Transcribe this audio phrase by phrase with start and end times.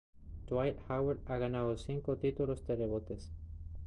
[0.47, 3.29] Dwight Howard ha ganado cinco títulos de rebotes.